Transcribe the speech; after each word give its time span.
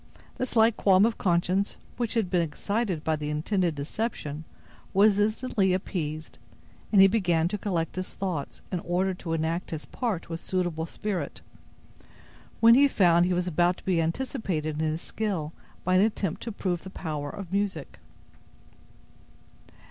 The 0.37 0.47
slight 0.47 0.77
qualm 0.77 1.05
of 1.05 1.19
conscience 1.19 1.77
which 1.97 2.15
had 2.15 2.31
been 2.31 2.41
excited 2.41 3.03
by 3.03 3.15
the 3.15 3.29
intended 3.29 3.75
deception 3.75 4.45
was 4.95 5.19
instantly 5.19 5.73
appeased, 5.73 6.39
and 6.91 6.99
he 6.99 7.05
began 7.07 7.47
to 7.49 7.57
collect 7.59 7.95
his 7.97 8.15
thoughts, 8.15 8.63
in 8.71 8.79
order 8.79 9.13
to 9.13 9.33
enact 9.33 9.69
his 9.69 9.85
part 9.85 10.27
with 10.27 10.39
suitable 10.39 10.87
spirit, 10.87 11.41
when 12.61 12.73
he 12.73 12.87
found 12.87 13.27
he 13.27 13.33
was 13.35 13.45
about 13.45 13.77
to 13.77 13.85
be 13.85 14.01
anticipated 14.01 14.81
in 14.81 14.87
his 14.89 15.03
skill 15.03 15.53
by 15.83 15.93
an 15.93 16.01
attempt 16.01 16.41
to 16.41 16.51
prove 16.51 16.81
the 16.81 16.89
power 16.89 17.29
of 17.29 17.53
music. 17.53 17.99